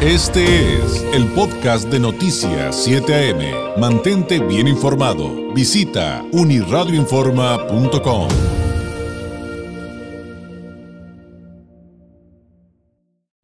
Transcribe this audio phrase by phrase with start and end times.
[0.00, 0.44] Este
[0.76, 3.80] es el podcast de Noticias 7 AM.
[3.80, 5.52] Mantente bien informado.
[5.52, 8.28] Visita uniradioinforma.com.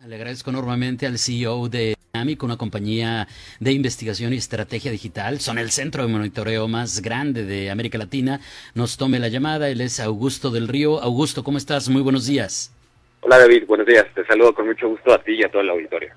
[0.06, 3.26] Le agradezco enormemente al CEO de Dynamic, una compañía
[3.58, 5.40] de investigación y estrategia digital.
[5.40, 8.38] Son el centro de monitoreo más grande de América Latina.
[8.76, 9.68] Nos tome la llamada.
[9.70, 11.02] Él es Augusto del Río.
[11.02, 11.88] Augusto, ¿cómo estás?
[11.88, 12.72] Muy buenos días.
[13.22, 14.06] Hola David, buenos días.
[14.14, 16.14] Te saludo con mucho gusto a ti y a toda la auditorio.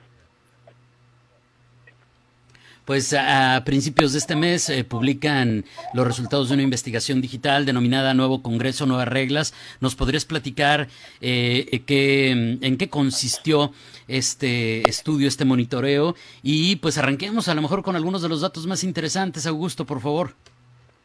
[2.88, 8.14] Pues a principios de este mes eh, publican los resultados de una investigación digital denominada
[8.14, 9.54] Nuevo Congreso, Nuevas Reglas.
[9.82, 10.88] ¿Nos podrías platicar
[11.20, 13.74] eh, qué, en qué consistió
[14.08, 16.16] este estudio, este monitoreo?
[16.44, 19.46] Y pues arranquemos a lo mejor con algunos de los datos más interesantes.
[19.46, 20.32] Augusto, por favor.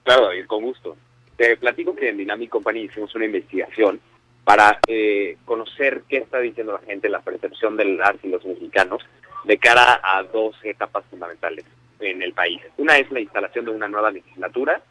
[0.05, 0.96] Claro, David, con gusto.
[1.36, 3.98] Te platico que en Dynamic Company hicimos una investigación
[4.44, 9.02] para eh, conocer qué está diciendo la gente, la percepción de las y los mexicanos
[9.45, 11.64] de cara a dos etapas fundamentales
[12.00, 12.61] en el país.
[12.77, 14.83] Una es la instalación de una nueva legislatura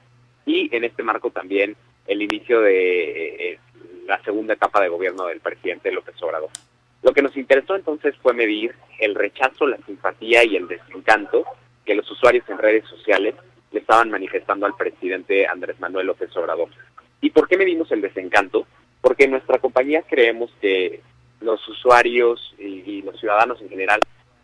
[0.45, 1.75] y en este marco también
[2.08, 3.59] el inicio de eh,
[4.06, 6.50] la segunda etapa de gobierno del presidente López Obrador.
[7.03, 11.45] Lo que nos interesó entonces fue medir el rechazo, la simpatía y el desencanto
[11.86, 13.36] que los usuarios en redes sociales
[13.72, 16.70] le estaban manifestando al presidente Andrés Manuel López Obrador.
[17.22, 18.68] ¿Y por qué medimos el desencanto?
[19.00, 21.02] Porque en nuestra compañía creemos que
[21.40, 24.00] los usuarios y los ciudadanos en general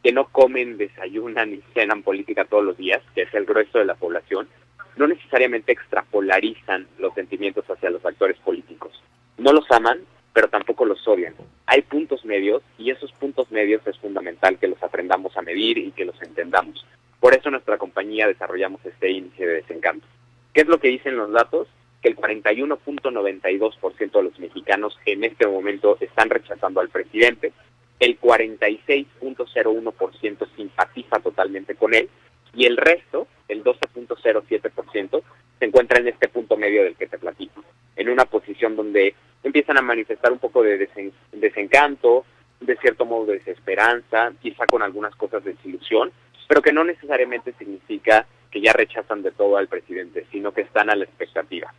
[0.08, 3.84] que no comen, desayunan y cenan política todos los días, que es el grueso de
[3.84, 4.48] la población,
[4.96, 9.04] no necesariamente extrapolarizan los sentimientos hacia los actores políticos.
[9.38, 10.00] No los aman,
[10.32, 11.36] pero tampoco los odian.
[11.66, 15.92] Hay puntos medios y esos puntos medios es fundamental que los aprendamos a medir y
[15.92, 16.86] que los entendamos.
[17.20, 20.08] Por eso nuestra compañía desarrollamos este índice de desencanto.
[20.54, 21.68] ¿Qué es lo que dicen los datos?
[22.02, 27.52] Que el 41.92% de los mexicanos en este momento están rechazando al presidente
[28.00, 32.10] el 46.01% simpatiza totalmente con él
[32.54, 35.24] y el resto, el 12.07%,
[35.60, 37.64] se encuentra en este punto medio del que te platico,
[37.96, 40.90] en una posición donde empiezan a manifestar un poco de
[41.32, 42.26] desencanto,
[42.60, 46.12] de cierto modo de desesperanza, quizá con algunas cosas de desilusión,
[46.48, 50.90] pero que no necesariamente significa que ya rechazan de todo al presidente, sino que están
[50.90, 51.74] a la expectativa.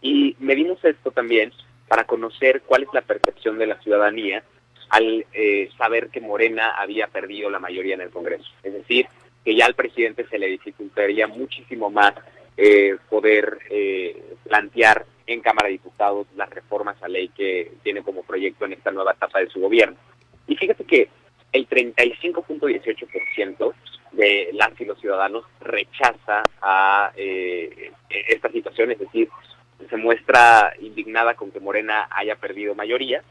[0.00, 1.52] Y medimos esto también
[1.88, 4.42] para conocer cuál es la percepción de la ciudadanía
[4.90, 8.44] al eh, saber que Morena había perdido la mayoría en el Congreso.
[8.62, 9.06] Es decir,
[9.44, 12.12] que ya al presidente se le dificultaría muchísimo más
[12.56, 18.24] eh, poder eh, plantear en Cámara de Diputados las reformas a ley que tiene como
[18.24, 19.96] proyecto en esta nueva etapa de su gobierno.
[20.48, 21.08] Y fíjate que
[21.52, 23.72] el 35.18%
[24.12, 29.28] de las y los ciudadanos rechaza a esta situación, es decir,
[29.88, 33.22] se muestra indignada con que Morena haya perdido mayoría,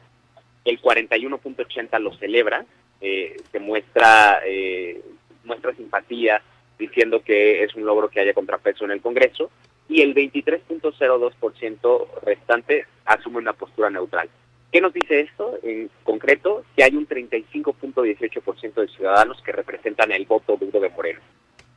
[0.69, 2.65] el 41.80 lo celebra,
[3.01, 5.01] eh, se muestra, eh,
[5.43, 6.41] muestra simpatía
[6.77, 9.49] diciendo que es un logro que haya contrapeso en el Congreso,
[9.87, 14.29] y el 23.02% restante asume una postura neutral.
[14.71, 15.57] ¿Qué nos dice esto?
[15.63, 21.21] En concreto, que hay un 35.18% de ciudadanos que representan el voto duro de Moreno.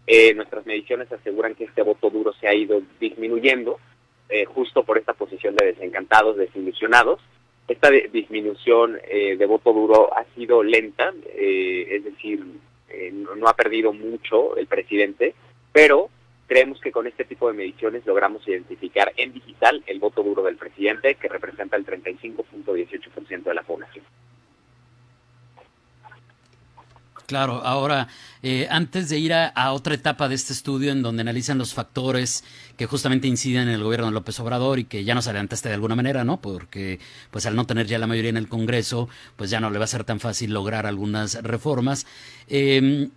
[0.07, 3.81] Eh, nuestras mediciones aseguran que este voto duro se ha ido disminuyendo
[4.55, 7.21] justo por esta posición de desencantados, desilusionados,
[7.73, 12.45] esta disminución eh, de voto duro ha sido lenta, eh, es decir,
[12.89, 15.35] eh, no, ha perdido mucho el presidente,
[15.73, 16.11] pero
[16.47, 20.57] creemos que con este tipo de mediciones logramos identificar en digital el voto duro del
[20.57, 24.05] presidente, que representa el 35.18% de la población.
[27.33, 28.09] Claro, ahora,
[28.43, 32.45] eh, antes de ir a, otra etapa de este estudio en donde analizan los factores
[32.77, 35.77] que justamente inciden en el gobierno de López Obrador y que ya nos adelantaste de
[35.77, 36.43] alguna manera, ¿no?
[36.43, 37.01] Porque
[37.31, 39.87] pues al no tener ya la mayoría en el Congreso, pues ya no le va
[39.87, 42.05] a ser tan fácil lograr algunas reformas.
[42.49, 43.09] Eh,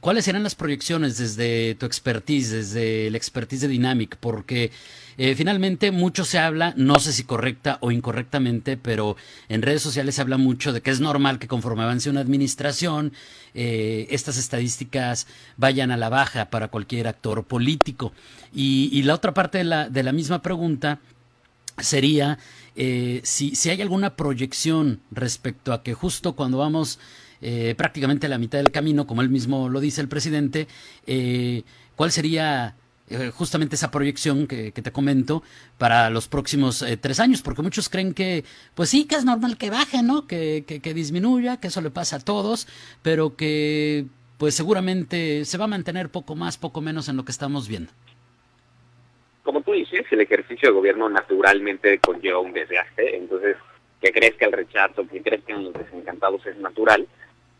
[0.00, 4.16] ¿Cuáles serán las proyecciones desde tu expertise, desde el expertise de Dynamic?
[4.16, 4.70] Porque
[5.18, 9.16] eh, finalmente mucho se habla, no sé si correcta o incorrectamente, pero
[9.50, 13.12] en redes sociales se habla mucho de que es normal que conforme avance una administración,
[13.52, 15.26] eh, estas estadísticas
[15.58, 18.14] vayan a la baja para cualquier actor político.
[18.54, 20.98] Y, la otra parte de la, de la misma pregunta
[21.76, 22.38] sería
[22.74, 26.98] eh, si, si hay alguna proyección respecto a que justo cuando vamos
[27.42, 30.66] eh, prácticamente la mitad del camino, como él mismo lo dice el presidente,
[31.06, 31.62] eh,
[31.96, 32.74] ¿cuál sería
[33.08, 35.42] eh, justamente esa proyección que, te comento
[35.78, 37.42] para los próximos tres años?
[37.42, 38.44] Porque muchos creen que,
[38.74, 40.26] pues sí, que es normal que baje, ¿no?
[40.26, 42.68] Que, que, disminuya, que eso le pasa a todos,
[43.02, 44.06] pero que
[44.38, 47.92] pues seguramente se va a mantener poco más, poco menos en lo que estamos viendo.
[49.42, 53.56] Como tú dices, el ejercicio de gobierno naturalmente conlleva un desgaste, entonces
[54.00, 57.06] que crezca el rechazo, que crezcan los desencantados es natural,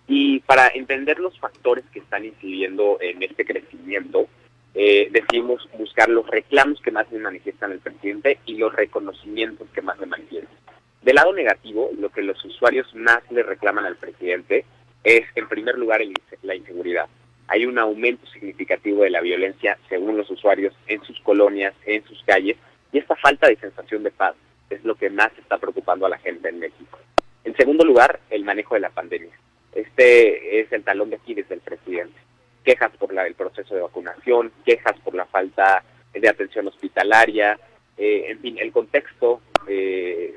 [0.07, 4.29] Y para entender los factores que están incidiendo en este crecimiento,
[4.75, 9.83] eh, decidimos buscar los reclamos que más se manifiestan el presidente y los reconocimientos que
[9.83, 10.57] más le manifiestan.
[11.03, 14.65] Del lado negativo, lo que los usuarios más le reclaman al presidente
[15.03, 16.01] es, en primer lugar,
[16.43, 17.07] la inseguridad.
[17.49, 22.23] Hay un aumento significativo de la violencia, según los usuarios, en sus colonias, en sus
[22.25, 22.57] calles,
[22.93, 24.35] y esta falta de sensación de paz
[24.69, 26.99] es lo que más está preocupando a la gente en México.
[27.45, 29.33] En segundo lugar, el manejo de la pandemia.
[29.75, 32.19] Este es el talón de Aquiles del presidente.
[32.65, 35.83] Quejas por la, el proceso de vacunación, quejas por la falta
[36.13, 37.59] de atención hospitalaria,
[37.97, 40.35] eh, en fin, el contexto eh,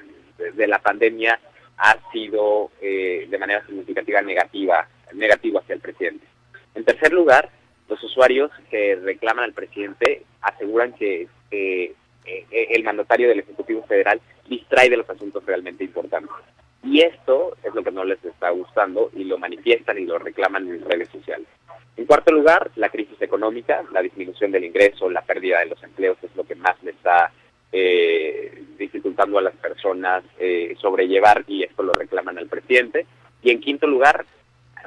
[0.54, 1.40] de la pandemia
[1.78, 6.26] ha sido eh, de manera significativa negativa, negativo hacia el presidente.
[6.76, 7.50] En tercer lugar,
[7.88, 11.28] los usuarios que reclaman al presidente aseguran que
[12.26, 14.20] el mandatario del Ejecutivo Federal
[14.50, 16.32] distrae de los asuntos realmente importantes.
[16.84, 20.68] Y esto es lo que no les está gustando y lo manifiestan y lo reclaman
[20.68, 21.48] en redes sociales.
[21.96, 26.18] En cuarto lugar, la crisis económica, la disminución del ingreso, la pérdida de los empleos
[26.24, 27.32] es lo que más le está
[27.72, 33.06] eh, dificultando a las personas eh, sobrellevar y esto lo reclaman al presidente.
[33.42, 34.26] Y en quinto lugar,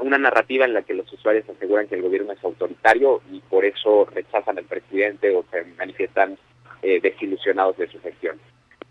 [0.01, 3.65] una narrativa en la que los usuarios aseguran que el gobierno es autoritario y por
[3.65, 6.37] eso rechazan al presidente o se manifiestan
[6.83, 8.39] eh, desilusionados de su gestión.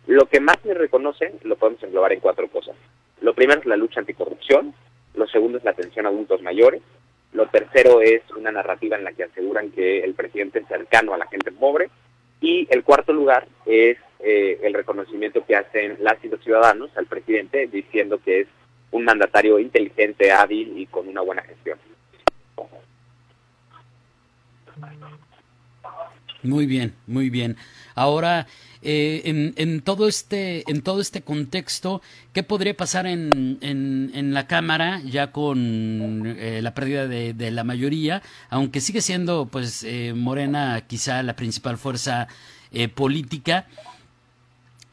[0.07, 2.75] Lo que más me reconocen lo podemos englobar en cuatro cosas.
[3.21, 4.73] Lo primero es la lucha anticorrupción,
[5.15, 6.81] lo segundo es la atención a adultos mayores,
[7.33, 11.17] lo tercero es una narrativa en la que aseguran que el presidente es cercano a
[11.17, 11.89] la gente pobre
[12.39, 17.07] y el cuarto lugar es eh, el reconocimiento que hacen las y los ciudadanos al
[17.07, 18.47] presidente diciendo que es
[18.91, 21.77] un mandatario inteligente, hábil y con una buena gestión.
[26.45, 27.57] Muy bien, muy bien.
[27.95, 28.47] Ahora,
[28.81, 32.01] eh, en, todo este, en todo este contexto,
[32.33, 38.21] ¿qué podría pasar en, en, la Cámara ya con eh, la pérdida de, la mayoría?
[38.49, 42.27] Aunque sigue siendo, pues, eh, Morena quizá la principal fuerza
[42.93, 43.65] política.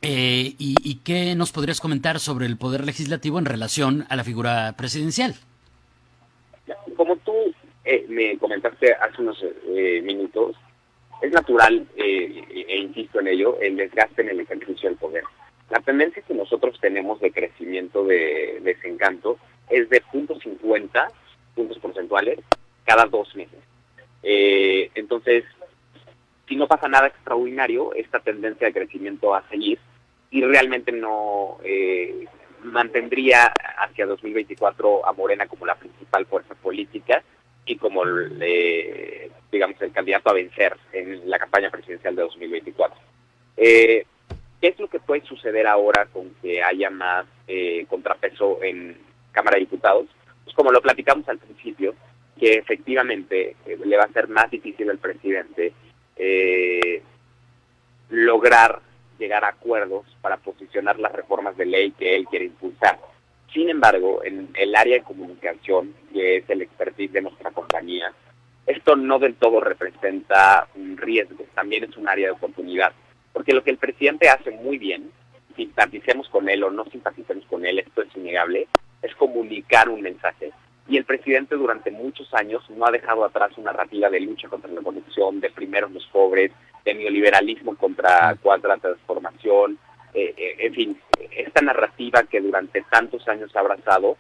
[0.00, 4.75] Y, ¿Y qué nos podrías comentar sobre el poder legislativo en relación a la figura
[4.76, 5.34] presidencial?
[6.96, 7.32] Como tú
[8.08, 9.44] me comentaste hace unos
[10.02, 10.56] minutos,
[11.22, 15.24] es natural, eh, e insisto en ello, el desgaste en el ejercicio del poder.
[15.70, 19.38] La tendencia que nosotros tenemos de crecimiento de, desencanto
[19.70, 21.08] es de .50
[21.54, 22.40] puntos porcentuales
[22.84, 23.58] cada dos meses.
[24.22, 25.44] Eh, entonces,
[26.48, 29.78] si no pasa nada extraordinario, esta tendencia de crecimiento va a seguir
[30.30, 32.26] y realmente no eh,
[32.64, 37.22] mantendría hacia 2024 a Morena como la principal fuerza política
[37.64, 38.02] y como
[38.40, 42.99] eh, digamos el candidato a vencer en la campaña presidencial de 2024.
[43.56, 44.06] Eh,
[44.61, 48.96] ¿Qué es lo que puede suceder ahora con que haya más eh, contrapeso en
[49.32, 50.06] Cámara de Diputados?
[50.44, 51.94] Pues como lo platicamos al principio,
[52.38, 55.73] que efectivamente eh, le va a ser más difícil al presidente
[58.11, 58.81] lograr
[59.19, 62.99] llegar a acuerdos para posicionar las reformas de ley que él quiere impulsar.
[63.52, 68.12] Sin embargo, en el área de comunicación, que es el expertise de nuestra compañía,
[68.67, 72.93] esto no del todo representa un riesgo, también es un área de oportunidad.
[73.32, 75.11] Porque lo que el presidente hace muy bien,
[75.56, 78.69] simpaticemos con él o no simpaticemos con él, esto es innegable,
[79.03, 80.53] es comunicar un mensaje.
[80.88, 84.71] Y el presidente durante muchos años no ha dejado atrás una narrativa de lucha contra
[84.71, 86.52] la corrupción, de primero los pobres,
[86.85, 89.78] de neoliberalismo contra cuarta transformación,
[90.14, 91.00] eh, eh, en fin,
[91.31, 94.16] esta narrativa que durante tantos años ha abrazado,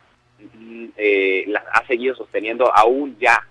[0.54, 3.46] mm, eh, la, ha seguido sosteniendo aún ya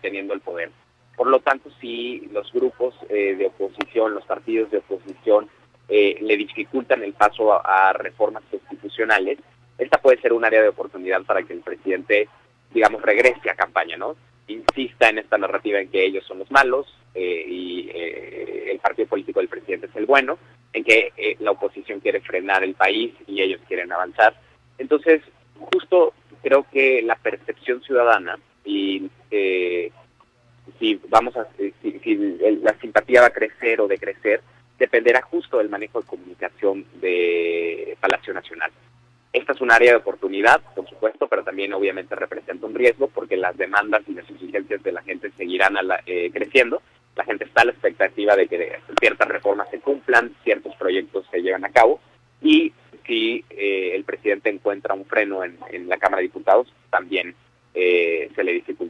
[0.00, 0.70] teniendo el poder.
[1.16, 5.48] Por lo tanto, si los grupos de oposición, los partidos de oposición,
[5.88, 9.38] le dificultan el paso a, reformas constitucionales,
[9.78, 12.28] esta puede ser un área de oportunidad para que el presidente,
[12.72, 14.16] digamos, regrese a campaña, ¿no?
[14.48, 19.48] Insista en esta narrativa en que ellos son los malos y el partido político del
[19.48, 20.38] presidente es el bueno,
[20.72, 24.34] en que eh, la oposición quiere frenar el país y ellos quieren avanzar.
[24.78, 25.22] Entonces,
[25.72, 29.90] justo creo que la percepción ciudadana y eh,
[30.78, 32.16] si vamos a si,
[32.62, 34.40] la simpatía va a crecer o decrecer
[34.78, 38.70] dependerá justo del manejo de comunicación de Palacio Nacional.
[39.32, 43.36] Esta es un área de oportunidad, por supuesto, pero también obviamente representa un riesgo porque
[43.36, 45.76] las demandas y las exigencias de la gente seguirán
[46.06, 46.82] eh, creciendo
[47.16, 51.42] la gente está a la expectativa de que ciertas reformas se cumplan, ciertos proyectos se
[51.42, 52.00] lleven a cabo
[52.40, 52.72] y
[53.06, 57.34] si eh, el presidente encuentra un freno en, la Cámara de Diputados, también
[57.74, 58.81] eh, se le dificultará.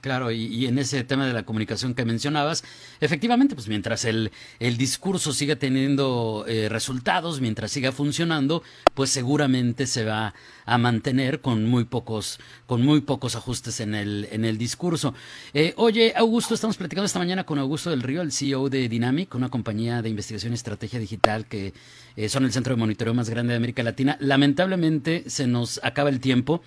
[0.00, 2.64] Claro, y, en ese tema de la comunicación que mencionabas,
[3.00, 8.62] efectivamente, pues mientras el, el discurso siga teniendo eh, resultados, mientras siga funcionando,
[8.94, 14.28] pues seguramente se va a mantener con muy pocos, con muy pocos ajustes en el,
[14.30, 15.14] en el discurso.
[15.52, 19.34] Eh, oye, Augusto, estamos platicando esta mañana con Augusto del Río, el CEO de Dynamic,
[19.34, 21.74] una compañía de investigación y estrategia digital que
[22.16, 24.16] eh, son el centro de monitoreo más grande de América Latina.
[24.20, 26.62] Lamentablemente se nos acaba el tiempo.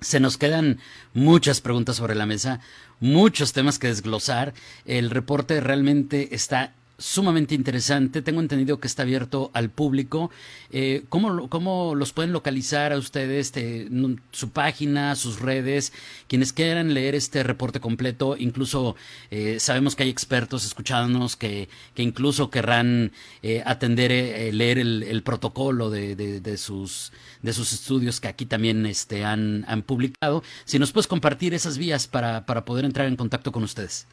[0.00, 0.80] Se nos quedan
[1.14, 2.60] muchas preguntas sobre la mesa,
[3.00, 4.54] muchos temas que desglosar.
[4.84, 8.22] El reporte realmente está sumamente interesante.
[8.22, 10.30] Tengo entendido que está abierto al público.
[10.70, 13.46] Eh, ¿cómo, ¿cómo, los pueden localizar a ustedes?
[13.46, 13.88] Este,
[14.30, 15.92] su página, sus redes.
[16.28, 18.96] Quienes quieran leer este reporte completo, incluso
[19.30, 25.02] eh, sabemos que hay expertos escuchándonos que, que incluso querrán eh, atender, eh, leer el,
[25.02, 29.82] el protocolo de, de, de, sus, de sus estudios que aquí también este, han, han
[29.82, 30.42] publicado.
[30.64, 34.06] Si nos puedes compartir esas vías para, para poder entrar en contacto con ustedes.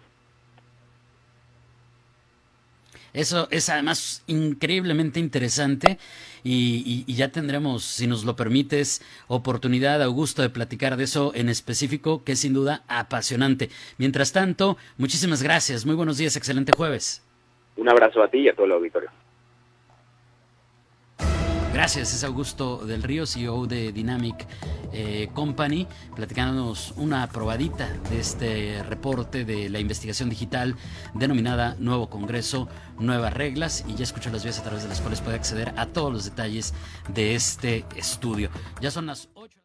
[3.15, 5.99] Eso es además increíblemente interesante
[6.43, 12.25] y, ya tendremos, si nos lo permites, oportunidad, Augusto, de platicar de eso en específico,
[12.25, 13.71] que es sin duda apasionante.
[13.99, 17.25] Mientras tanto, muchísimas gracias, muy buenos días, excelente jueves.
[17.77, 19.11] Un abrazo a ti y a todo el auditorio.
[21.75, 24.47] Gracias, es Augusto del Río, CEO de Dynamic
[24.93, 30.77] eh, Company, platicándonos una probadita de este reporte de la investigación digital
[31.15, 32.69] denominada Nuevo Congreso,
[33.01, 35.87] Nuevas Reglas, y ya escucho las vías a través de las cuales puede acceder a
[35.87, 36.75] todos los detalles
[37.13, 38.51] de este estudio.
[38.81, 39.59] Ya son las 8.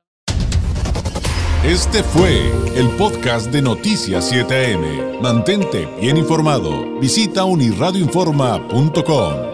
[1.64, 5.22] Este fue el podcast de Noticias 7am.
[5.22, 7.00] Mantente bien informado.
[7.00, 9.49] Visita unirradioinforma.com.